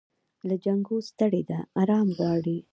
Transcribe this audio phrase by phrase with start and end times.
[0.47, 2.57] له جنګو ستړې ده آرام غواړي